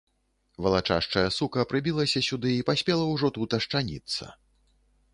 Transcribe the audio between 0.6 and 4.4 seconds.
Валачашчая сука прыбілася сюды і паспела ўжо тут ашчаніцца.